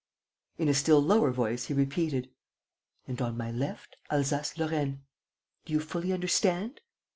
In 0.57 0.67
a 0.67 0.73
still 0.73 0.99
lower 0.99 1.29
voice, 1.31 1.65
he 1.65 1.75
repeated: 1.75 2.31
"And, 3.07 3.21
on 3.21 3.37
my 3.37 3.51
left, 3.51 3.97
Alsace 4.09 4.57
Lorraine!... 4.57 5.03
Do 5.65 5.73
you 5.73 5.79
fully 5.79 6.11
understand? 6.11 6.81